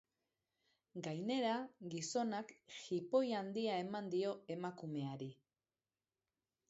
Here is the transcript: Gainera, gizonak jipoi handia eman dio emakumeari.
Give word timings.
Gainera, 1.07 1.51
gizonak 1.93 2.53
jipoi 2.79 3.23
handia 3.41 3.77
eman 3.85 4.11
dio 4.17 4.33
emakumeari. 4.59 5.29